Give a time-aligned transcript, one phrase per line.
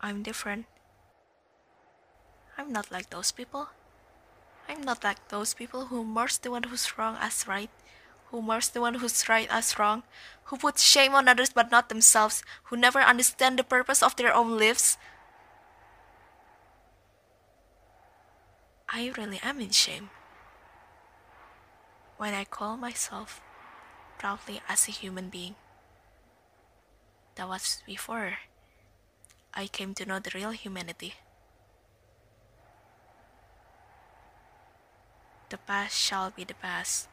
[0.00, 0.66] I'm different.
[2.56, 3.68] I'm not like those people.
[4.68, 7.70] I'm not like those people who merge the one who's wrong as right,
[8.26, 10.02] who merge the one who's right as wrong,
[10.44, 14.34] who put shame on others but not themselves, who never understand the purpose of their
[14.34, 14.98] own lives.
[18.88, 20.10] I really am in shame.
[22.16, 23.40] When I call myself
[24.18, 25.54] proudly as a human being.
[27.36, 28.38] That was before
[29.54, 31.14] I came to know the real humanity.
[35.50, 37.08] The past shall be the past,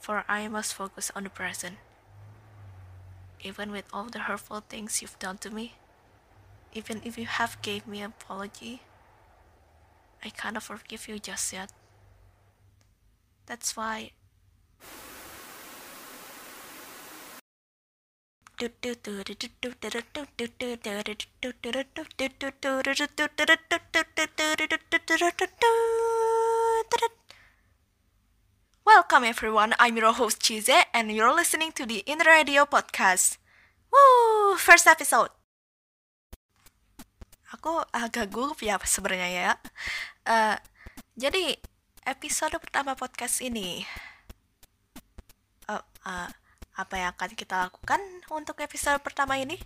[0.00, 1.78] for I must focus on the present.
[3.42, 5.74] Even with all the hurtful things you've done to me,
[6.72, 8.82] even if you have gave me an apology,
[10.22, 11.72] I cannot forgive you just yet.
[13.46, 14.12] That's why
[28.84, 33.40] Welcome everyone, I'm your host Chize and you're listening to the In Radio Podcast.
[33.88, 35.32] Woo, first episode.
[37.56, 39.50] Aku agak gugup ya sebenarnya ya.
[40.28, 40.60] Uh,
[41.16, 41.56] jadi
[42.04, 43.88] episode pertama podcast ini,
[45.64, 46.28] uh, uh,
[46.80, 48.00] apa yang akan kita lakukan
[48.32, 49.60] untuk episode pertama ini?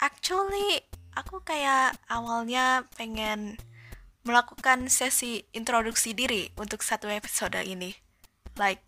[0.00, 0.84] Actually,
[1.16, 3.56] aku kayak awalnya pengen
[4.24, 7.96] melakukan sesi introduksi diri untuk satu episode ini.
[8.60, 8.84] Like,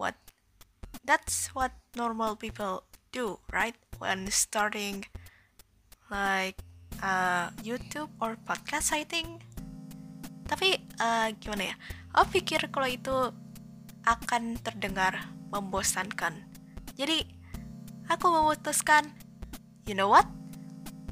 [0.00, 0.16] what?
[1.04, 3.76] That's what normal people do, right?
[4.00, 5.04] When starting
[6.08, 6.56] like
[7.04, 9.44] uh, YouTube or podcast, I think.
[10.48, 11.76] Tapi uh, gimana ya?
[12.12, 13.16] Aku pikir kalau itu
[14.04, 16.48] akan terdengar membosankan.
[16.96, 17.28] Jadi,
[18.08, 19.12] aku memutuskan,
[19.84, 20.24] you know what?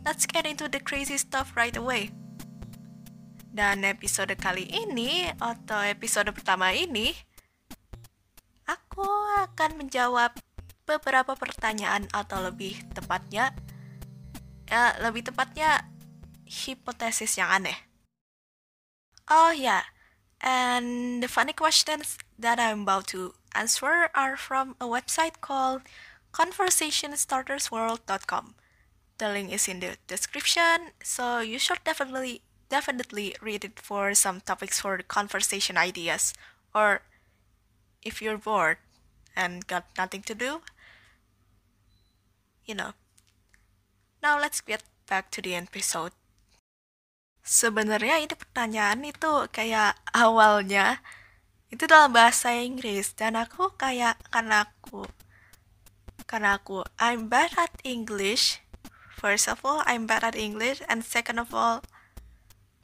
[0.00, 2.08] Let's get into the crazy stuff right away.
[3.52, 7.12] Dan episode kali ini, atau episode pertama ini,
[8.64, 9.05] aku
[9.45, 10.33] akan menjawab
[10.89, 13.52] beberapa pertanyaan atau lebih tepatnya,
[14.67, 15.84] ya, lebih tepatnya
[16.48, 17.77] hipotesis yang aneh.
[19.30, 19.84] Oh ya, yeah.
[20.42, 25.83] and the funny questions that I'm about to answer are from a website called
[26.33, 28.55] conversationstartersworld.com.
[29.18, 32.40] The link is in the description, so you should definitely
[32.70, 36.33] definitely read it for some topics for conversation ideas
[36.72, 37.02] or
[38.02, 38.78] if you're bored
[39.36, 40.62] and got nothing to do,
[42.64, 42.94] you know.
[44.22, 46.12] Now let's get back to the episode.
[47.40, 51.02] Sebenarnya ini pertanyaan itu kayak awalnya
[51.70, 53.14] itu dalam bahasa Inggris.
[53.14, 55.07] Dan aku kayak karena aku
[56.27, 58.63] karena aku I'm bad at English.
[59.19, 60.83] First of all I'm bad at English.
[60.91, 61.83] And second of all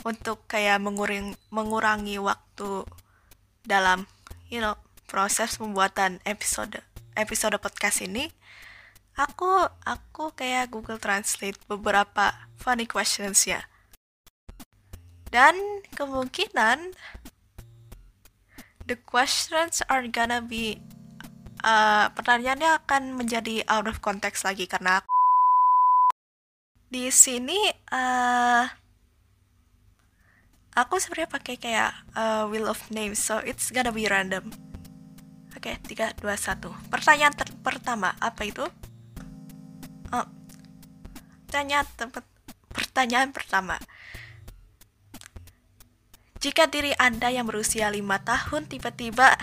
[0.07, 2.87] untuk kayak menguring, mengurangi waktu
[3.67, 4.07] dalam
[4.47, 4.79] you know
[5.11, 6.79] proses pembuatan episode
[7.19, 8.31] episode podcast ini
[9.19, 13.67] aku aku kayak Google Translate beberapa funny questions ya
[15.35, 15.59] dan
[15.99, 16.95] kemungkinan
[18.87, 20.79] the questions are gonna be
[21.67, 25.03] uh, pertanyaannya akan menjadi out of context lagi karena
[26.87, 27.59] di sini
[27.91, 28.63] uh,
[30.79, 34.55] aku sebenarnya pakai kayak uh, wheel of names so it's gonna be random.
[35.57, 37.35] Oke okay, 3, 2, 1 pertanyaan
[37.67, 38.63] pertama apa itu?
[40.15, 40.27] Oh,
[41.51, 41.89] pertanyaan
[42.71, 43.83] pertanyaan pertama
[46.41, 49.37] jika diri Anda yang berusia lima tahun tiba-tiba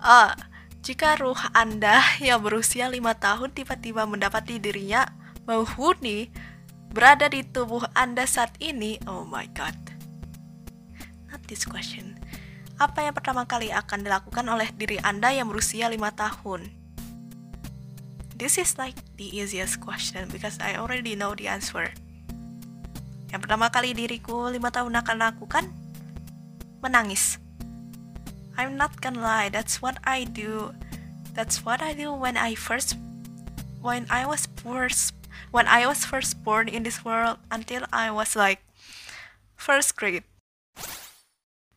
[0.00, 0.30] Oh,
[0.86, 5.10] jika ruh Anda yang berusia lima tahun tiba-tiba mendapati dirinya
[5.42, 6.30] menghuni
[6.94, 9.74] berada di tubuh Anda saat ini, oh my god.
[11.26, 12.16] Not this question.
[12.76, 16.70] Apa yang pertama kali akan dilakukan oleh diri Anda yang berusia lima tahun?
[18.36, 21.88] This is like the easiest question because I already know the answer.
[23.30, 25.64] Yang pertama kali diriku lima tahun akan lakukan
[26.80, 27.42] menangis.
[28.56, 30.72] I'm not gonna lie, that's what I do.
[31.36, 32.96] That's what I do when I first
[33.84, 35.12] when I was first
[35.52, 38.64] when I was first born in this world until I was like
[39.54, 40.24] first grade.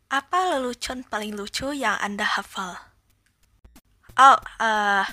[0.10, 2.80] Apa lelucon paling lucu yang Anda hafal?
[4.18, 5.06] Oh, uh,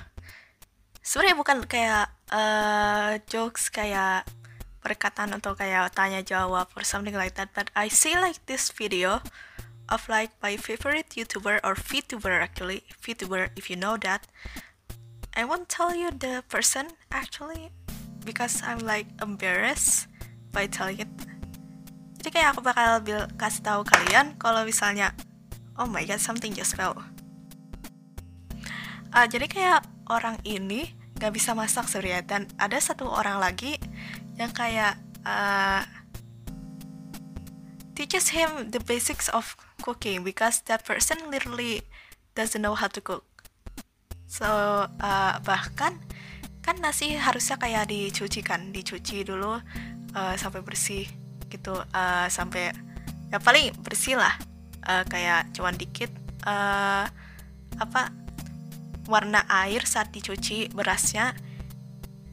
[1.04, 4.24] sebenarnya bukan kayak uh, jokes kayak
[4.86, 9.18] perkataan untuk kayak tanya jawab or something like that but I see like this video
[9.90, 14.30] of like my favorite YouTuber or VTuber actually VTuber if you know that
[15.34, 17.74] I won't tell you the person actually
[18.24, 20.08] because I'm like embarrassed
[20.50, 21.12] by telling it.
[22.18, 25.12] Jadi kayak aku bakal bil kasih tahu kalian kalau misalnya
[25.76, 26.96] oh my god something just fell.
[29.14, 33.80] Uh, jadi kayak orang ini nggak bisa masak surya dan ada satu orang lagi
[34.36, 35.80] yang kayak uh,
[37.96, 41.80] teaches him the basics of cooking because that person literally
[42.36, 43.24] doesn't know how to cook.
[44.28, 44.44] So
[45.00, 46.04] uh, bahkan
[46.60, 49.56] kan nasi harusnya kayak dicuci kan, dicuci dulu
[50.12, 51.08] uh, sampai bersih
[51.48, 52.76] gitu, uh, sampai
[53.32, 54.36] ya paling bersih lah,
[54.84, 56.12] uh, kayak cuman dikit
[56.44, 57.08] uh,
[57.80, 58.25] apa
[59.06, 61.34] warna air saat dicuci berasnya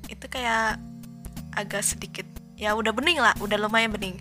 [0.10, 0.78] itu kayak
[1.54, 2.26] agak sedikit
[2.58, 4.18] ya udah bening lah, udah lumayan bening.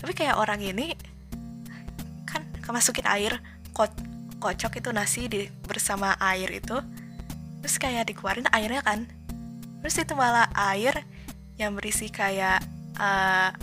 [0.00, 0.96] Tapi kayak orang ini
[2.28, 3.40] kan kemasukin air,
[3.72, 3.88] ko
[4.44, 6.76] kocok itu nasi di bersama air itu
[7.64, 9.08] terus kayak dikeluarin airnya kan
[9.80, 10.92] terus itu malah air
[11.56, 12.60] yang berisi kayak
[13.00, 13.56] uh,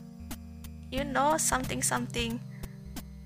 [0.89, 2.41] you know something something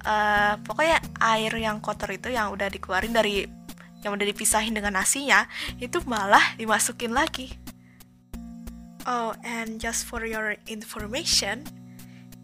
[0.03, 3.47] uh, pokoknya air yang kotor itu yang udah dikeluarin dari
[4.05, 5.49] yang udah dipisahin dengan nasinya
[5.81, 7.57] itu malah dimasukin lagi
[9.09, 11.65] oh and just for your information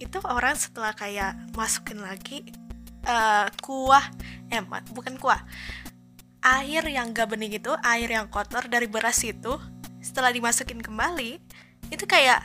[0.01, 2.49] itu orang setelah kayak masukin lagi
[3.05, 4.09] uh, kuah
[4.49, 5.45] eh bukan kuah
[6.41, 9.61] air yang gak bening itu, air yang kotor dari beras itu,
[10.01, 11.37] setelah dimasukin kembali,
[11.93, 12.41] itu kayak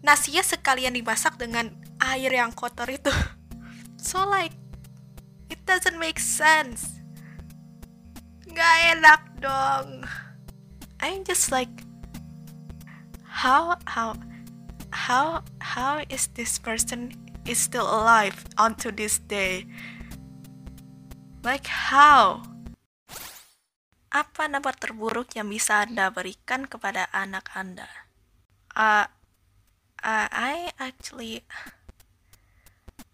[0.00, 3.10] nasinya sekalian dimasak dengan air yang kotor itu.
[3.98, 4.54] So like,
[5.50, 6.97] it doesn't make sense.
[8.58, 10.02] Gak enak dong.
[10.98, 11.70] I'm just like,
[13.22, 14.18] how, how,
[14.90, 17.14] how, how is this person
[17.46, 19.70] is still alive onto this day?
[21.46, 22.42] Like how?
[24.10, 27.86] Apa nomor terburuk yang bisa Anda berikan kepada anak Anda?
[28.74, 29.06] Uh,
[30.02, 31.46] uh, I actually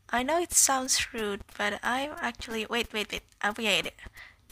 [0.08, 3.28] I know it sounds rude, but I'm actually wait wait wait.
[3.44, 3.92] Aku punya ide.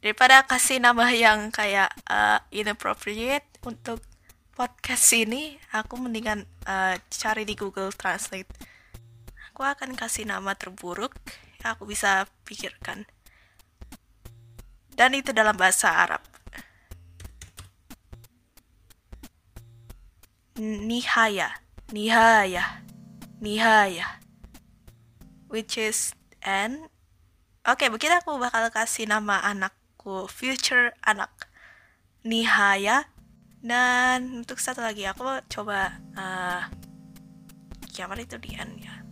[0.02, 4.02] Daripada kasih nama yang kayak uh, inappropriate untuk
[4.50, 8.50] podcast ini, aku mendingan uh, cari di Google Translate.
[9.54, 11.14] Aku akan kasih nama terburuk
[11.62, 13.06] yang aku bisa pikirkan.
[14.90, 16.32] Dan itu dalam bahasa Arab.
[20.62, 21.58] nihaya,
[21.90, 22.84] nihaya,
[23.40, 24.20] nihaya,
[25.48, 26.14] which is
[26.44, 26.86] and
[27.64, 29.42] oke okay, begitu aku bakal kasih nama
[30.02, 31.30] anakku future anak
[32.26, 33.06] nihaya.
[33.62, 36.66] Dan untuk satu lagi aku coba uh,
[37.94, 39.06] kiamat itu di end ya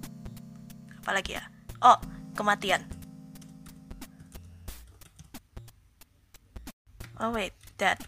[0.99, 1.45] apalagi ya?
[1.79, 1.95] Oh
[2.35, 2.83] kematian.
[7.23, 8.03] Oh wait that.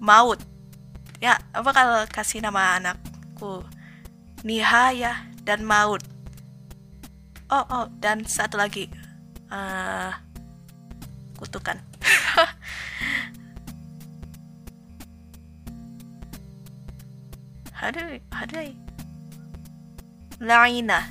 [0.00, 0.40] Maut.
[1.20, 3.64] Ya, apa kalau kasih nama anakku
[4.40, 6.00] Nihaya dan Maut.
[7.52, 8.88] Oh, oh, dan satu lagi.
[9.52, 10.23] Uh,
[11.38, 11.78] kutukan.
[17.84, 18.68] Hadai, hadai.
[20.40, 21.04] Laina.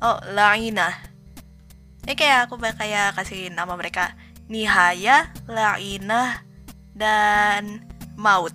[0.00, 0.88] Oh, Laina.
[2.04, 4.16] Ini kayak aku kayak kasih nama mereka
[4.48, 6.44] Nihaya, Laina,
[6.92, 7.84] dan
[8.16, 8.52] Maut.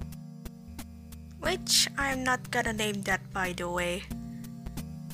[1.42, 4.06] Which I'm not gonna name that by the way.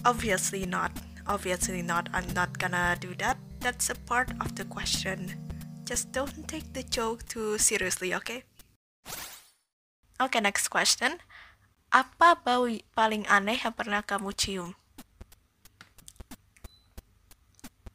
[0.03, 0.91] Obviously not.
[1.27, 2.09] Obviously not.
[2.13, 3.37] I'm not gonna do that.
[3.61, 5.44] That's a part of the question.
[5.85, 8.41] Just don't take the joke too seriously, okay?
[10.17, 11.21] Okay, next question.
[11.93, 12.65] Apa bau
[12.97, 14.73] paling aneh yang pernah kamu cium?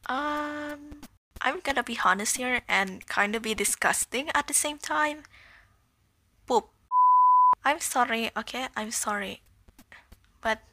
[0.07, 1.03] Um,
[1.43, 5.27] I'm gonna be honest here and kind of be disgusting at the same time.
[6.47, 6.71] Poop.
[7.67, 8.71] I'm sorry, okay?
[8.71, 9.43] I'm sorry.
[10.39, 10.63] But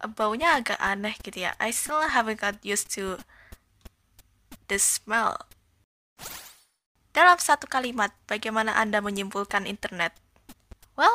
[0.00, 1.52] baunya agak aneh gitu ya.
[1.60, 3.20] I still haven't got used to
[4.72, 5.49] the smell.
[7.10, 10.14] Dalam satu kalimat, bagaimana Anda menyimpulkan internet?
[10.94, 11.14] Well,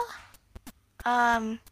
[1.08, 1.64] um,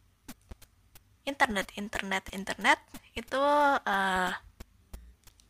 [1.28, 2.80] internet, internet, internet
[3.12, 3.40] itu
[3.84, 4.32] uh,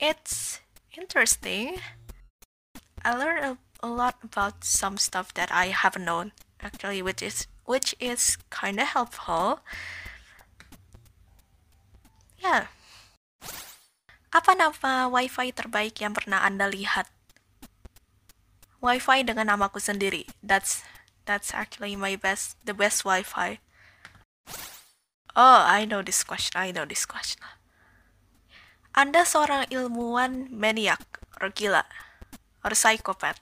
[0.02, 0.58] it's
[0.94, 1.78] interesting.
[3.04, 3.52] I learned a,
[3.84, 6.32] a lot about some stuff that I haven't known
[6.64, 9.60] actually which is which is kind of helpful
[12.40, 12.72] yeah.
[14.34, 17.06] apa nama wifi terbaik yang pernah anda lihat
[18.84, 20.28] wifi dengan namaku sendiri.
[20.44, 20.84] That's
[21.24, 23.64] that's actually my best the best wifi.
[25.32, 27.40] Oh I know this question I know this question.
[28.92, 31.88] Anda seorang ilmuwan maniak or gila
[32.60, 33.40] or psychopath.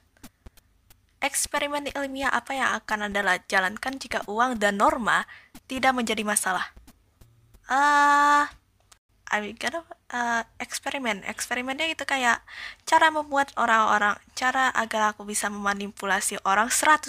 [1.23, 5.29] Eksperimen ilmiah apa yang akan Anda jalankan jika uang dan norma
[5.71, 6.75] tidak menjadi masalah?
[7.71, 8.62] Ah, uh,
[9.33, 9.81] I gonna
[10.13, 11.25] uh, eksperimen.
[11.25, 12.45] Eksperimennya itu kayak
[12.85, 17.09] cara membuat orang-orang, cara agar aku bisa memanipulasi orang 100%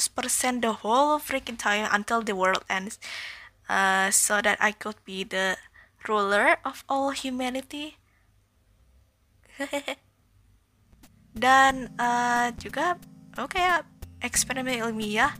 [0.63, 2.96] the whole freaking time until the world ends.
[3.68, 5.60] Uh, so that I could be the
[6.08, 8.00] ruler of all humanity.
[11.44, 12.96] Dan uh, juga
[13.36, 13.84] oke okay, ya
[14.24, 15.36] eksperimen ilmiah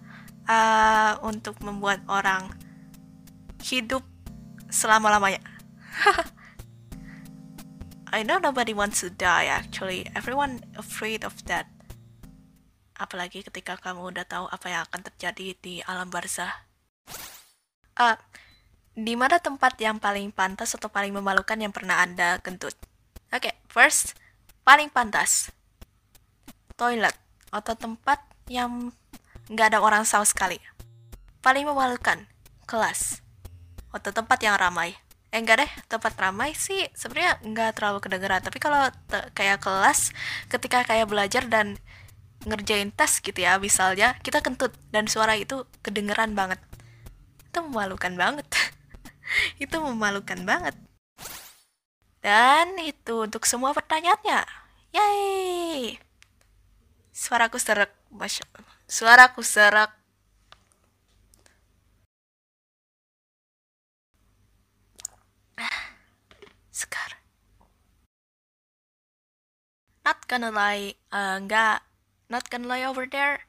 [0.52, 2.52] uh, untuk membuat orang
[3.64, 4.04] hidup
[4.68, 5.40] selama-lamanya.
[8.14, 10.06] I know nobody wants to die actually.
[10.14, 11.66] Everyone afraid of that.
[12.94, 16.70] Apalagi ketika kamu udah tahu apa yang akan terjadi di alam barzah.
[17.98, 18.14] Uh,
[18.94, 22.78] di mana tempat yang paling pantas atau paling memalukan yang pernah Anda kentut?
[23.34, 24.14] Oke, okay, first,
[24.62, 25.50] paling pantas.
[26.78, 27.18] Toilet
[27.50, 28.94] atau tempat yang
[29.50, 30.62] nggak ada orang sama sekali.
[31.42, 32.30] Paling memalukan,
[32.70, 33.26] kelas
[33.90, 34.94] atau tempat yang ramai
[35.34, 38.42] eh enggak deh tempat ramai sih sebenarnya enggak terlalu kedengeran.
[38.46, 38.94] Tapi kalau
[39.34, 40.14] kayak kelas
[40.46, 41.82] ketika kayak belajar dan
[42.46, 46.62] ngerjain tes gitu ya misalnya kita kentut dan suara itu kedengeran banget.
[47.50, 48.46] Itu memalukan banget.
[49.64, 50.76] Itu memalukan banget.
[52.24, 54.48] Dan itu untuk semua pertanyaannya.
[54.96, 56.00] Yay!
[57.12, 58.48] Suaraku serak masya
[58.88, 59.92] suaraku serak
[70.06, 71.80] Not gonna lie, uh, nggak,
[72.30, 73.48] not gonna lie over there.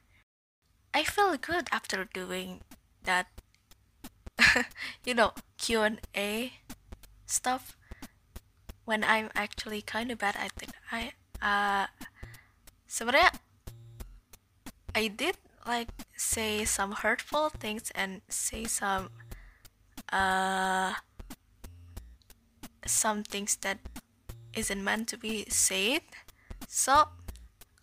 [0.93, 2.61] I feel good after doing
[3.03, 3.27] that,
[5.05, 6.53] you know, Q&A
[7.25, 7.75] stuff.
[8.85, 11.87] When I'm actually kind of bad, I think I, uh,
[12.87, 13.35] sebenarnya
[14.95, 15.35] I did
[15.67, 19.09] like say some hurtful things and say some,
[20.13, 20.93] uh,
[22.85, 23.77] some things that
[24.55, 26.01] isn't meant to be said.
[26.65, 27.11] So,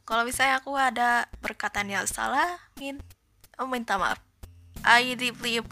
[0.08, 2.98] kalau misalnya aku ada perkataan yang salah, min
[3.60, 4.18] oh, minta maaf.
[4.82, 5.62] I deeply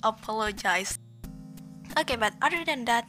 [0.00, 0.96] apologize.
[1.92, 3.04] Okay, but other than that,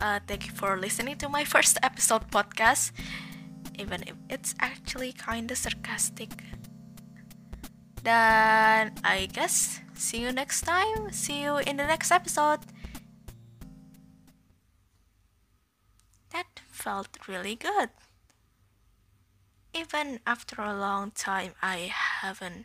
[0.00, 2.92] uh, thank you for listening to my first episode podcast.
[3.78, 6.44] Even if it's actually kinda sarcastic.
[8.04, 11.10] Dan I guess see you next time.
[11.10, 12.62] See you in the next episode.
[16.88, 17.90] Felt really good.
[19.74, 22.64] Even after a long time, I haven't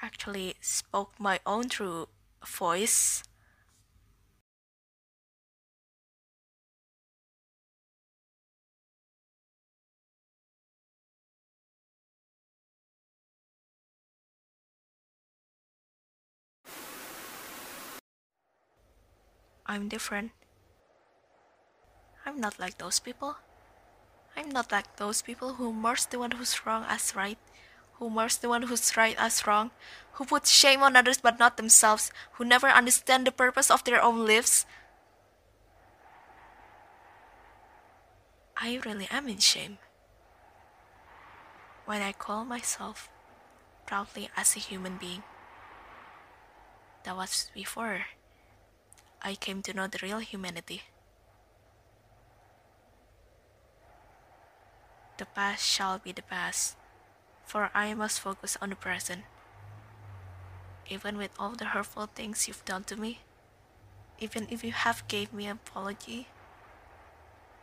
[0.00, 2.06] actually spoke my own true
[2.46, 3.24] voice.
[19.66, 20.30] I'm different.
[22.24, 23.36] I'm not like those people.
[24.36, 27.38] I'm not like those people who marks the one who's wrong as right,
[27.94, 29.70] who marks the one who's right as wrong,
[30.12, 34.02] who put shame on others but not themselves, who never understand the purpose of their
[34.02, 34.66] own lives.
[38.56, 39.78] I really am in shame.
[41.86, 43.08] When I call myself
[43.86, 45.22] proudly as a human being.
[47.04, 48.06] That was before
[49.22, 50.82] I came to know the real humanity.
[55.18, 56.76] The past shall be the past,
[57.44, 59.24] for I must focus on the present.
[60.90, 63.20] Even with all the hurtful things you've done to me,
[64.18, 66.28] even if you have gave me an apology,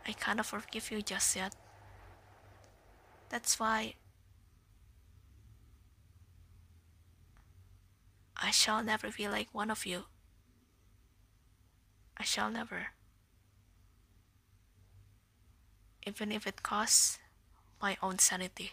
[0.08, 1.56] I cannot forgive you just yet.
[3.30, 3.96] That's why
[8.36, 10.06] I shall never be like one of you.
[12.18, 12.88] I shall never.
[16.06, 17.20] Even if it costs
[17.84, 18.72] my own sanity.